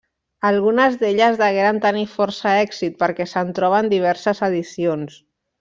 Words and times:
Algunes 0.47 0.95
d'elles 1.01 1.37
degueren 1.41 1.81
tenir 1.83 2.07
força 2.15 2.55
èxit 2.63 2.97
perquè 3.05 3.29
se'n 3.35 3.55
troben 3.61 3.93
diverses 3.95 4.43
edicions. 4.53 5.25